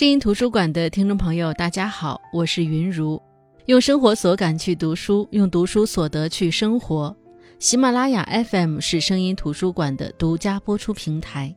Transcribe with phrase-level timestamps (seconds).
[0.00, 3.20] 声音图书馆的听众朋友，大家好，我是云如，
[3.66, 7.14] 用生活所感去读书，用读书所得去生活。
[7.58, 11.54] 喜马拉雅 FM 是声音图书馆的独家播出平台。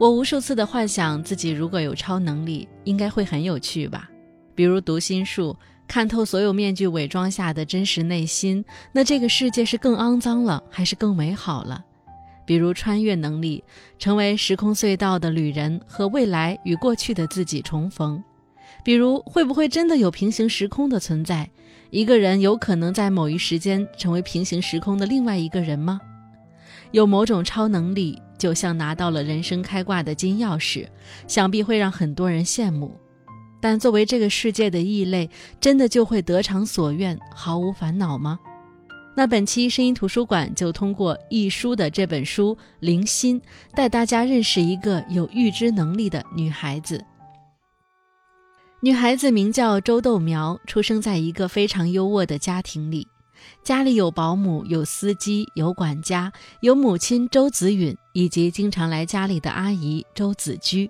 [0.00, 4.10] 我无数次的幻想自己如果有超能力，应该会很有趣吧？
[4.56, 11.84] 比如读心术，看透所有面具伪装下的真实内心，那这个世界是更肮脏了，还是更美好了？
[12.50, 13.62] 比如穿越能力，
[13.96, 18.20] 成为时空隧道的旅人，和未来与过去的自己重逢；
[18.82, 21.48] 比如会不会真的有平行时空的存在？
[21.90, 26.00] 一个人有可能在某一时间成为平行时空的另外一个人吗？
[26.90, 30.88] 有某种超能力，就像拿到了人生开挂的金钥匙，
[31.28, 32.96] 想必会让很多人羡慕。
[33.60, 35.30] 但作为这个世界的异类，
[35.60, 38.40] 真的就会得偿所愿，毫无烦恼吗？
[39.16, 43.40] 那本期声音图书馆就通过易书的这本书《灵心》，
[43.74, 47.04] 带大家认识一个有预知能力的女孩子。
[48.80, 53.06] 女孩子名叫周豆苗，出生在一个非常优渥的家庭里，
[53.62, 60.88] 家里有保姆、有司机、有管家，有母亲周子允以及经常来家里的阿姨周子居，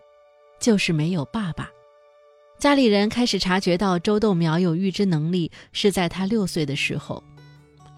[0.60, 1.68] 就是没有爸爸。
[2.60, 7.24] 家里人开始察觉到周豆苗有预知能力，是在她六岁的时候。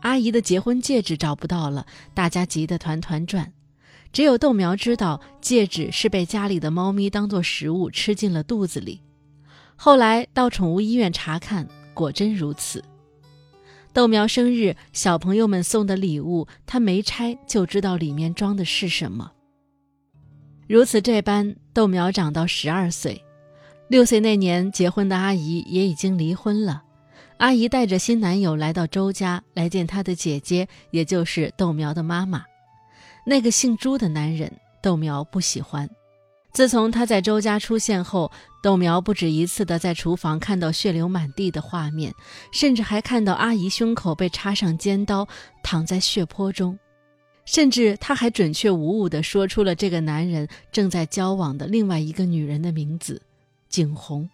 [0.02, 3.52] 阿姨的结婚戒指找不到了，大家急得团团转。
[4.12, 9.00] 只有豆苗知道，戒指是被家里的猫咪当做食物吃进了肚子里。
[9.74, 12.84] 后来到宠物医院查看，果真如此。
[13.92, 19.32] 豆苗生日，小朋友们送的礼物，他没拆就知道里面装的是什么。
[20.68, 23.22] 如此这般，豆苗长到十二岁，
[23.88, 26.82] 六岁那年结婚的阿姨也已经离婚了。
[27.42, 32.44] 阿姨带着新男友来到周家，来见她的姐姐，也就是豆苗的妈妈。
[33.26, 35.90] 那个姓朱的男人，豆苗不喜欢。
[36.52, 38.30] 自从他在周家出现后，
[38.62, 42.14] 豆苗不止一次的在厨房看到血流满地的画面，
[42.52, 45.26] 甚至还看到阿姨胸口被插上尖刀，
[45.64, 46.78] 躺在血泊中。
[47.44, 53.20] 甚至他还准确无误地说出了这个男人正在交往的另外一个女人的名字——
[53.68, 54.30] 景红。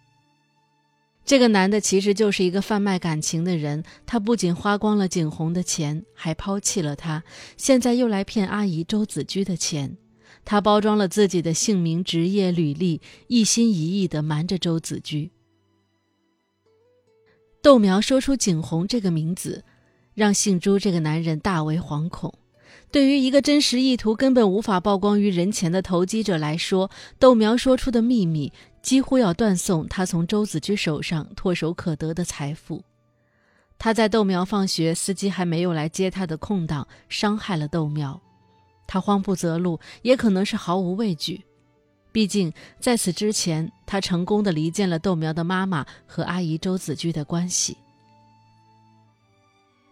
[1.29, 7.23] 这个男的其实就是一个贩卖感情的人，他不仅花光了景红的钱，还抛弃了她，
[7.55, 9.95] 现在又来骗阿姨周子居的钱。
[10.43, 15.29] 他包装了自己的姓名、职业、履历，一心一意地瞒着周子居。
[17.61, 19.63] 豆苗说出景红这个名字，
[20.15, 22.33] 让姓朱这个男人大为惶恐。
[22.91, 26.89] 对于一个真实意图根本无法曝光于人前的投机者来说，
[27.19, 28.51] 豆苗说出的秘密。
[28.81, 32.83] 几乎要断送他从周子居手上唾手可得的财富。
[33.77, 38.19] 他在豆苗放学，司机还没有来接他的空档，伤害了豆苗。
[38.85, 41.43] 他慌不择路，也可能是毫无畏惧。
[42.11, 47.77] 毕竟在此之前，他成功的离间了豆苗的妈妈和阿姨周子居的关系。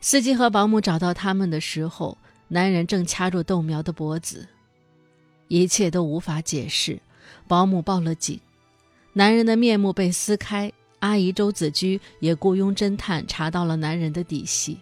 [0.01, 4.47] 司机和保姆找到他们的时候，男人正掐住豆苗的脖子，
[5.47, 6.99] 一切都无法解释。
[7.47, 8.39] 保姆报了警。
[9.17, 14.77] 男人的面目被撕开，阿姨周子居也雇佣侦探查到了男人的底细，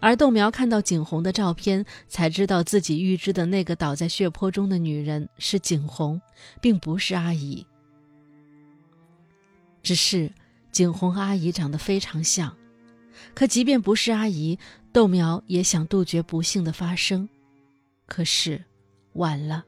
[0.00, 6.18] 而豆苗看到景红的照片，才知道自己预知的那个倒在血泊中的女人是景红，
[6.58, 7.66] 并不是阿姨。
[9.82, 10.32] 只是
[10.72, 12.56] 景红和阿姨长得非常像，
[13.34, 14.58] 可即便不是阿姨，
[14.90, 17.28] 豆苗也想杜绝不幸的发生，
[18.06, 18.64] 可是
[19.12, 19.66] 晚了，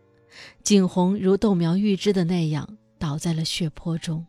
[0.63, 2.78] 景红如豆苗预知的那样。
[2.99, 4.27] 倒在了血泊中。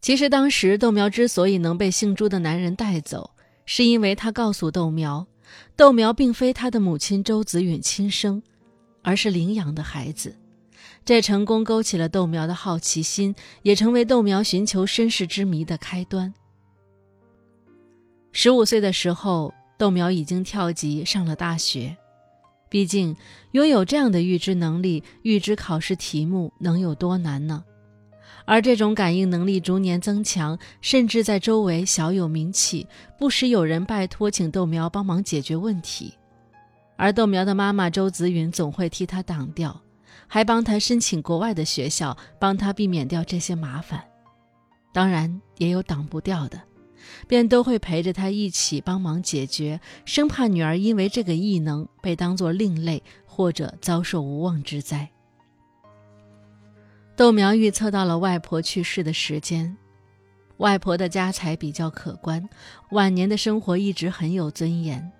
[0.00, 3.30] 其实当时豆苗之所以能被姓朱的男人带走，
[3.64, 5.26] 是因为他告诉豆苗，
[5.74, 8.40] 豆苗并非他的母亲周子允亲生，
[9.02, 10.36] 而是领养的孩子。
[11.04, 16.32] 这成功勾起了豆苗的好奇心，也成为豆苗寻求身世之谜的开端。
[18.30, 21.96] 十五岁的时候，豆苗已经跳级上了大学。
[22.68, 23.16] 毕竟，
[23.52, 27.64] 拥有这样的预知能力，预知考试题目能有多难呢？
[28.44, 32.86] 而这种感应能力逐年增强，甚至在周围小有名气，
[33.18, 36.14] 不时有人拜托请豆苗帮忙解决问题。
[36.96, 39.80] 而豆苗的妈妈周子允总会替他挡掉，
[40.26, 44.02] 还帮他申请国外的学校，帮他避免掉这些麻烦。
[44.92, 46.60] 当然，也有挡不掉的。
[47.26, 55.10] 便都会陪着他一起帮忙解决，生怕女儿因为这个异能被当作另类，或者遭受无妄之灾。
[57.16, 59.76] 豆苗预测到了外婆去世的时间，
[60.58, 62.46] 外婆的家财比较可观，
[62.90, 65.12] 晚年的生活一直很有尊严。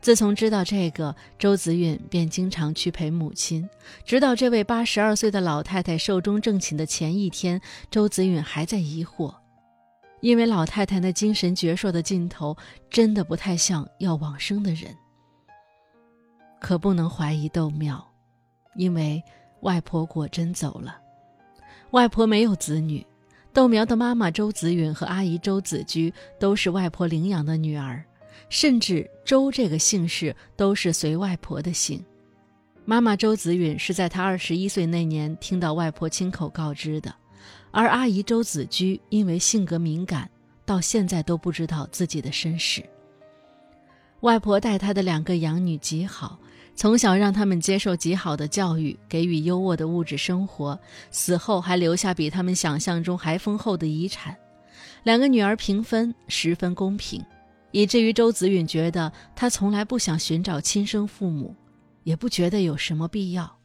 [0.00, 3.66] 自从知道这个，周子允便经常去陪母亲。
[4.04, 7.58] 直到这位八十二岁的老太太寿终正寝的前一天，
[7.90, 9.34] 周子允还在疑惑，
[10.24, 12.56] 因为老太太那精神矍铄的劲头，
[12.88, 14.96] 真的不太像要往生的人。
[16.58, 18.02] 可不能怀疑窦苗，
[18.74, 19.22] 因为
[19.60, 20.98] 外婆果真走了。
[21.90, 23.06] 外婆没有子女，
[23.52, 26.10] 窦苗的妈妈周子允和阿姨周子居
[26.40, 28.02] 都是外婆领养的女儿。
[28.48, 32.02] 甚至周这个姓氏都是随外婆的姓。
[32.86, 37.14] 妈妈周子允是在她二十一岁那年听到外婆亲口告知的，
[37.74, 40.30] 而阿姨周子居因为性格敏感，
[40.64, 42.80] 到现在都不知道自己的身世。
[44.20, 46.38] 外婆待她的两个养女极好，
[46.76, 50.78] 从小让他们接受极好的教育，给予优渥的物质生活，
[51.10, 54.36] 死后还留下比他们想象中还丰厚的遗产。
[55.02, 57.20] 两个女儿平分，十分公平。
[57.72, 61.56] 以至于周子允觉得他从来不想寻找亲生父母，
[62.04, 63.58] 也不觉得有什么必要。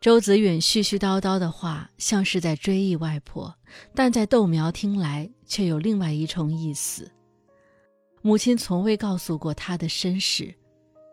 [0.00, 3.52] 周子允絮絮叨叨的话像是在追忆外婆，
[3.94, 7.10] 但在豆苗听来却有另外一重意思。
[8.22, 10.54] 母亲从未告诉过他的身世，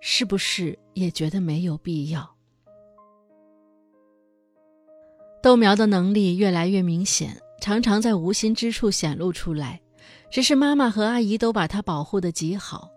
[0.02, 2.36] 是不是也觉得没有必要？
[5.42, 9.82] 豆苗的能力越来越明显，常常在无心之处显露出来。
[10.30, 12.90] 只是妈妈和阿姨都把她保护得极好，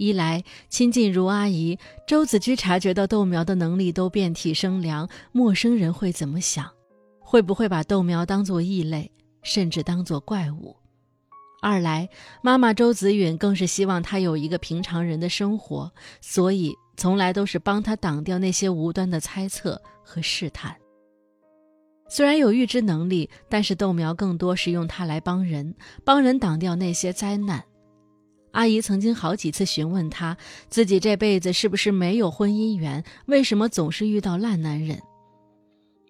[0.00, 6.66] 一来亲近如阿姨，周子居察觉到豆苗的能力都遍体生凉，陌生人会怎么想？
[7.20, 9.12] 会不会把豆苗当作异类，
[9.42, 10.74] 甚至当作怪物？
[11.60, 12.08] 二来，
[12.42, 15.92] 妈妈周子允更是希望他有一个平常人的生活，
[16.22, 20.74] 所以从来都是帮他挡掉那些无端的猜测和试探。
[22.08, 25.74] 虽然有预知能力，但是豆苗更多是用它来帮人，
[26.06, 27.62] 帮人挡掉那些灾难。
[28.52, 30.36] 阿姨曾经好几次询问他，
[30.68, 35.00] 自己这辈子是不是没有婚姻缘，为什么总是遇到烂男人？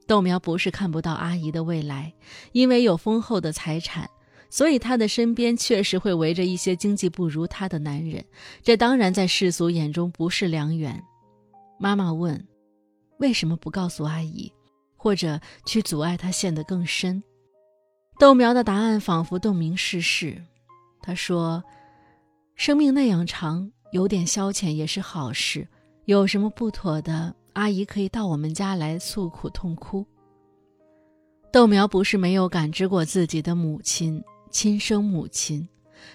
[0.06, 2.12] 豆苗不是看不到阿姨的未来，
[2.52, 4.08] 因为有丰厚的财产，
[4.48, 8.24] 所以她的身边确实会围着一些经济不如她的男人，
[8.62, 11.00] 这当然在世俗眼中不是良缘。
[11.78, 12.46] 妈妈问
[13.20, 14.52] ：“为什么不告诉阿姨？”
[14.96, 17.22] 或者去阻碍她陷得更深。
[18.18, 20.42] 豆苗的答案仿佛洞明世事。
[21.00, 21.64] 他说
[22.60, 25.66] ：“生命那样长，有点消遣也是好事。
[26.04, 30.04] 有什么不妥的，阿姨可以到我们家来诉苦痛哭。”
[31.50, 35.66] 豆苗不是没有感知过自己的母亲，亲生母亲。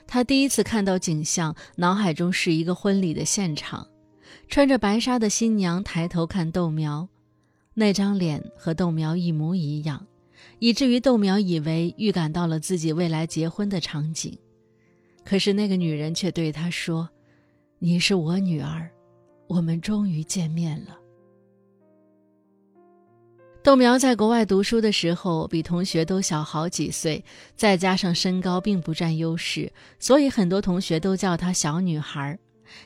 [0.05, 3.87] 他第一次看到景象，脑海中是一个婚礼的现场，
[4.47, 7.09] 穿着白纱的新娘抬头看豆苗。
[7.73, 10.05] 那张脸和豆苗一模一样，
[10.59, 14.37] 以至于豆苗以为预感到了自己未来结婚的场景。
[15.25, 17.09] 可是那个女人却对他说
[17.79, 18.89] ：“你是我女儿，
[19.47, 20.97] 我们终于见面了。”
[23.63, 27.23] 豆苗在国外读书的时候，比同学都小好几岁，
[27.55, 32.37] 再加上身高并不占优势，所以很多同学都叫她小女孩。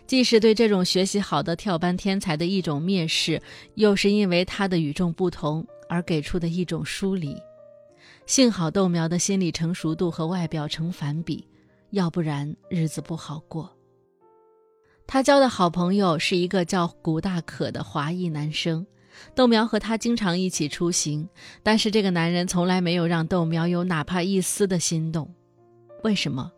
[0.08, 3.42] 既是对这种学习好的跳班天才的一种蔑视，
[3.76, 7.36] 又是因为他的与众不同而给出的一种疏离。
[8.26, 11.48] 幸好豆苗的心理成熟度和外表成反比，
[11.92, 13.76] 要不然日子不好过。
[15.08, 18.86] 他交的好朋友是一个叫古大可的华裔男生，
[19.34, 21.28] 豆苗和他经常一起出行，
[21.64, 25.34] 但是这个男人从来没有让豆苗有哪怕一丝的心动。
[26.04, 26.52] 为什么？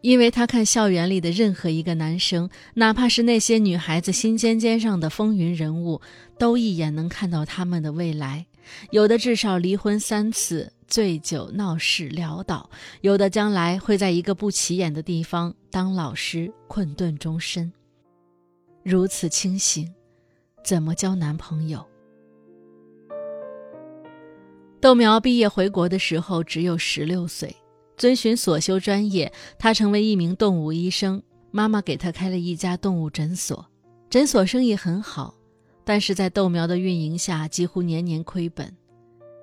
[0.00, 6.00] 因为他看校园里的任何一个男生，哪怕是那些女孩子心尖尖上的风云人物，
[6.38, 8.46] 都一眼能看到他们的未来。
[8.92, 12.68] 有的至少离婚三次，醉酒闹事潦倒；
[13.02, 17.72] 有的将来会在一个不起眼的地方当老师，困顿终身。
[18.82, 19.88] 如此清醒，
[20.64, 21.86] 怎么交男朋友？
[24.80, 27.54] 豆苗毕业回国的时候只有十六岁。
[27.96, 31.20] 遵循所修专业，他成为一名动物医生。
[31.50, 33.66] 妈妈给他开了一家动物诊所，
[34.08, 35.34] 诊所生意很好，
[35.84, 38.72] 但是在豆苗的运营下，几乎年年亏本。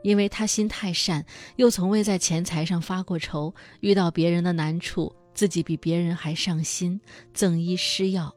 [0.06, 7.02] 因为他心太善，又从未在钱财上发过愁，遇到别人的难处，自己比别人还上心，
[7.34, 8.32] 赠医施药，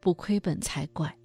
[0.00, 1.16] 不亏本才怪。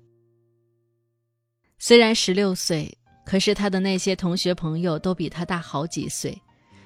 [1.78, 6.42] 虽然十六岁，可是他的那些同学朋友都比他大好几岁。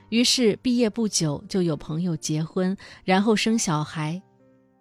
[0.09, 4.19] 于是毕业不久就有朋友结婚，然后生小孩，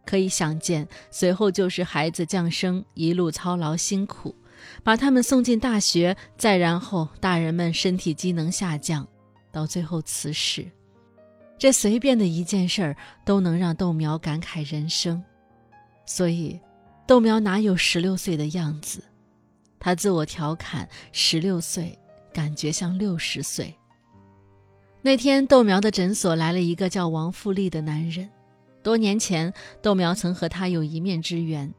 [0.06, 4.34] 可以想见，随后就是孩子降生，一路操劳辛苦，
[4.82, 9.06] 把他们送进大学，再然后大人们身体机能下降，
[9.50, 10.66] 到最后辞世。
[11.58, 15.22] 这随便的一件事儿都能让豆苗感慨人生。
[16.04, 16.58] 所以
[17.06, 19.02] 豆苗哪有十六岁的样子？
[19.78, 21.98] 他自我调侃：十六岁
[22.32, 23.74] 感觉像六十岁。
[25.02, 28.28] 那天，豆苗的诊所来了一个叫王富利的男人。
[28.82, 31.72] 多年前，豆苗曾和他有一面之缘，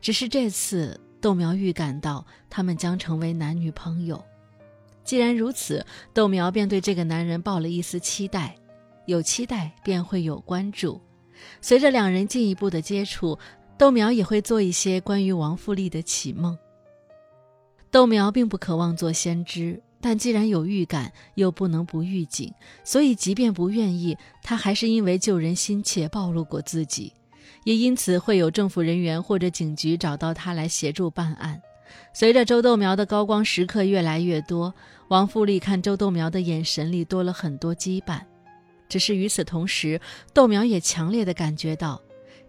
[0.00, 4.24] 只是这次，豆苗预感到他们将成为男女朋友。
[5.02, 8.54] 既然如此，豆苗便对这个男人抱了一丝期待。
[9.06, 11.00] 有期待，便会有关注。
[11.60, 13.36] 随着两人进一步的接触，
[13.76, 16.56] 豆苗也会做一些关于王富利的启梦。
[17.90, 19.82] 豆苗并不渴望做先知。
[20.00, 22.54] 但既然有预感，又不能不预警，
[22.84, 27.12] 所以即便不愿意，他还是因为救人心切暴露过自己，
[27.66, 31.60] 也因此会有政府人员或者警局找到他来协助办案。
[32.12, 34.72] 随着周豆苗的高光时刻越来越多，
[35.08, 38.20] 王富利看周豆苗的眼神里多了很多羁绊。
[38.88, 40.00] 只是与此同时，
[40.32, 42.00] 豆苗也强烈的感觉到，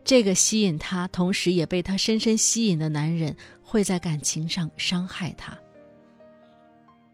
[0.03, 5.57] 这个吸引他，同时也被他深深吸引的男人，会在感情上伤害他。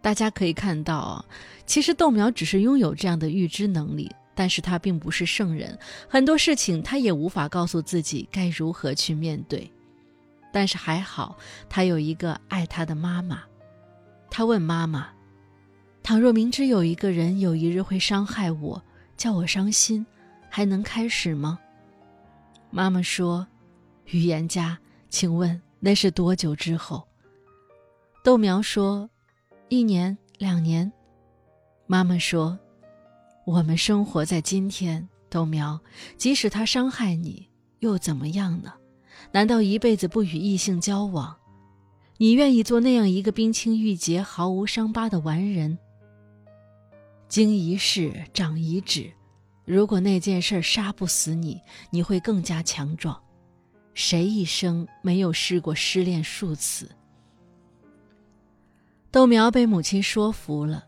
[0.02, 1.26] 大家可以看到啊，
[1.66, 9.72] 其实豆苗只是拥有这样的预知能力，但是他并不是圣人，很多事情他也无法告诉自己该如何去面对。
[10.52, 11.38] 但是还好，
[11.70, 13.44] 他有一个爱他的妈妈。
[14.30, 15.10] 他问妈妈
[16.04, 18.84] ：“倘若明知有一个人有一日会伤害我，
[19.18, 20.06] 叫我伤心，
[20.50, 21.60] 还能开始吗？”
[22.72, 23.48] 妈妈说
[24.06, 24.78] ：“预言家，
[25.10, 27.08] 请问那是多久之后？”
[28.24, 29.10] 豆苗说。
[29.70, 30.92] 一年两年，
[31.88, 32.60] 妈妈说
[33.46, 35.80] ：“我们生活在今天，豆苗。
[36.18, 37.48] 即使他伤害你，
[37.80, 38.74] 又怎么样呢？
[39.32, 41.36] 难道一辈子不与异性交往？
[42.18, 45.78] 你愿意做那样一个冰清玉洁、毫无伤疤的完人？
[47.28, 49.12] 经一事，长一智。
[49.66, 51.60] 如果那件事杀不死你，
[51.90, 53.20] 你会更加强壮。
[53.94, 56.90] 谁一生没有试过失恋数次？”
[59.12, 60.86] 豆苗被母亲说服了，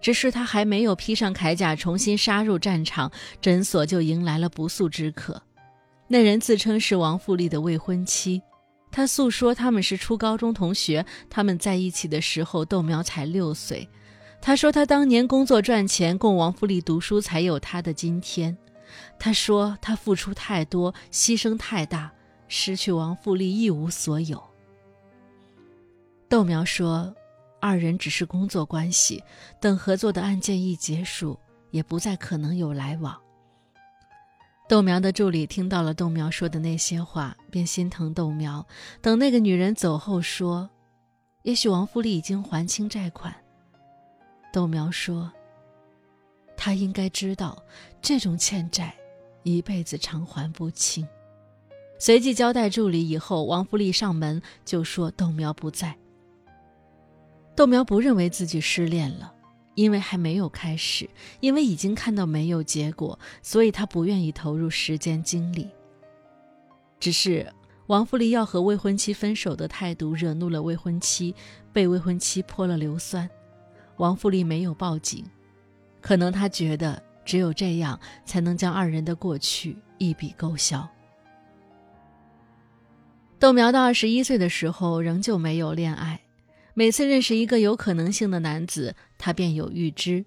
[0.00, 5.42] 只是他还没有披上铠甲，重新杀入战场，诊所就迎来了不速之客。
[6.06, 8.40] 那人自称是王富丽的未婚妻，
[8.90, 13.88] 他诉说他们是初高中同学，他们在一起的时候，豆苗才六岁。
[14.40, 18.56] 他说他当年工作赚钱供王富丽读书，才有他的今天。
[19.18, 22.12] 他说他付出太多，牺牲太大，
[22.46, 24.42] 失去王富丽一无所有。
[26.28, 27.14] 豆苗说。
[27.60, 29.22] 二人只是工作关系，
[29.60, 31.38] 等合作的案件一结束，
[31.70, 33.18] 也不再可能有来往。
[34.68, 38.66] 豆苗的助理听到了豆苗说的那些话，便心疼豆苗。
[39.00, 40.68] 等那个女人走后，说
[41.42, 43.34] ：“也许王富丽已经还清债款。”
[44.52, 45.32] 豆苗说
[46.54, 47.62] ：“他应该知道，
[48.02, 48.94] 这种欠债，
[49.42, 51.08] 一辈子偿还不清。”
[51.98, 55.96] 随即交代助理，以后王富丽上门就说豆苗不在。
[57.58, 59.34] 豆苗不认为自己失恋了，
[59.74, 61.10] 因为还没有开始，
[61.40, 65.68] 因为已经看到没有结果，所以他不愿意投入时间精力。
[67.00, 67.52] 只是
[67.88, 71.34] 王富丽要和未婚妻分手的态度惹怒了未婚妻，
[71.72, 73.28] 被未婚妻泼了硫酸。
[73.96, 75.24] 王富丽没有报警，
[76.00, 80.88] 可能他觉得只有这样才能将二人的过去一笔勾销。
[83.40, 86.20] 豆苗到二十一岁的时候，仍旧没有恋爱。
[86.78, 90.24] 每次认识一个有可能性的男子，他便有预知：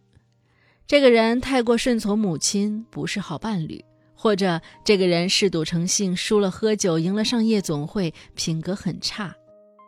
[0.86, 3.80] 这个人太过顺从母亲，不是好伴侣；
[4.14, 9.32] 或者这个人嗜赌成性，输了喝酒，赢了上夜总会，品格很差；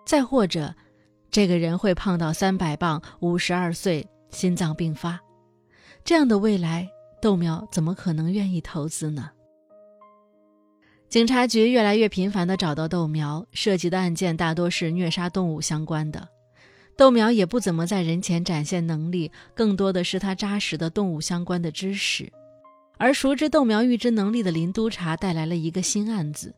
[0.05, 0.73] 再或者，
[1.29, 5.19] 这个人会胖到三百磅，五十二岁，心脏病发。
[6.05, 6.87] 这样的未来，
[7.21, 9.31] 豆苗怎么可能愿意投资呢？
[11.09, 16.29] 警察局越来越频繁地找到豆苗，涉及的案件大多是虐杀动物相关的。
[16.95, 22.31] 豆苗也不怎么在人前展现能力，更多的是他扎实的动物相关的知识。
[22.97, 26.53] 而熟知豆苗预知能力的林督察带来了一个新案子：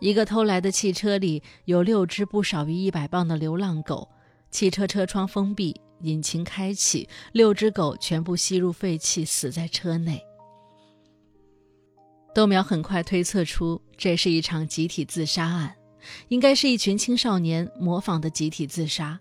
[0.00, 4.08] 一个偷来的汽车里有六只不少于一百磅的流浪狗，
[4.50, 10.20] 汽车车窗封闭，引擎开启，六只狗全部吸入废气，死在车内。
[12.34, 15.76] 豆苗很快推测出，这是一场集体自杀案，
[16.28, 19.20] 应该是一群青少年模仿的集体自杀。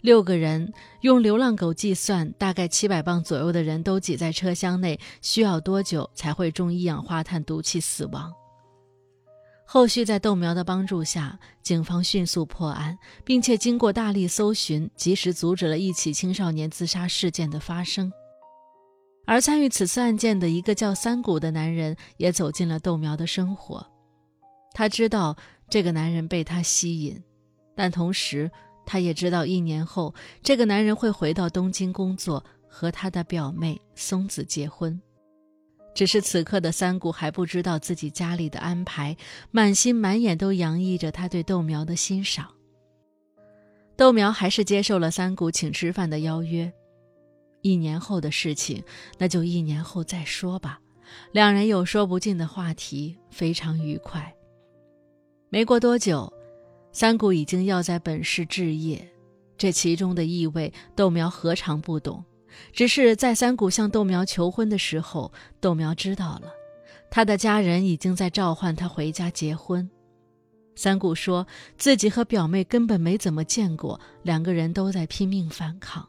[0.00, 8.32] 六个人用流浪狗计算，大概七百磅左右的人都挤在车厢内，需要多久才会中一氧化碳毒气死亡？
[9.68, 18.12] 后续在豆苗的帮助下，警方迅速破案，并且经过大力搜寻，及时阻止了一起青少年自杀事件的发生。
[19.26, 23.84] 而参与此次案件的一个叫三谷的男人，也走进了豆苗的生活。
[24.72, 25.36] 他知道
[25.68, 27.20] 这个男人被他吸引，
[27.74, 28.48] 但同时
[28.86, 34.98] 他也知道一年后这个男人会回到东京工作，和他的表妹松子结婚。
[35.94, 39.16] 只是此刻的三谷还不知道自己家里的安排，
[39.50, 42.46] 满心满眼都洋溢着他对豆苗的欣赏。
[43.96, 46.70] 豆苗还是接受了三谷请吃饭的邀约。
[47.62, 48.84] 一年后的事情，
[49.18, 50.78] 那就一年后再说吧。
[51.32, 54.30] 两人有说不尽的话题，非常愉快。
[55.48, 56.30] 没过多久，
[56.96, 59.06] 三谷已经要在本市置业，
[59.58, 62.24] 这其中的意味，豆苗何尝不懂？
[62.72, 66.50] 只是在三谷向豆苗求婚的时候，豆苗知道了，
[67.10, 69.86] 他的家人已经在召唤他回家结婚。
[70.74, 76.08] 三谷说自己和表妹根本没怎么见过，两个人都在拼命反抗。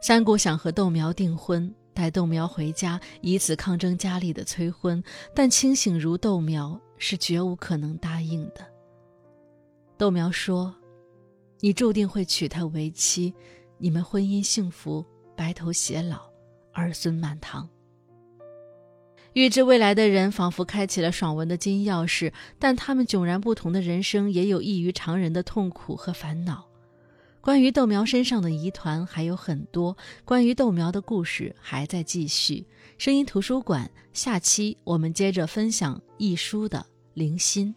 [0.00, 5.02] 三谷想和豆苗订婚，带豆苗回家，以此抗争家里的催婚，
[5.34, 8.64] 但清醒如豆苗是绝无可能答应的。
[9.98, 10.72] 豆苗说
[11.58, 13.34] ：“你注定会娶她为妻。”
[13.76, 15.04] 你们婚姻幸福，
[15.36, 16.30] 白头偕老，
[16.72, 17.68] 儿孙满堂。
[19.32, 26.68] 预知未来的人仿佛开启了爽文的金钥匙，但他们迥然不同的人生也有异于常人的痛苦和烦恼。
[27.40, 32.64] 关于豆苗身上的疑团还有很多，关于豆苗的故事还在继续。
[32.96, 37.74] 声音图书馆，下期我们接着分享一书的灵心